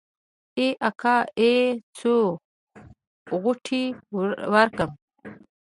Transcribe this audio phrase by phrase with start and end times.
[0.57, 1.51] ای اکا ای
[1.97, 2.15] څو
[3.41, 3.83] غوټې
[4.53, 4.95] ورکمه.